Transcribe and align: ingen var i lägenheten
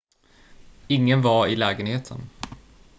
ingen 0.87 1.21
var 1.21 1.47
i 1.47 1.55
lägenheten 1.55 2.29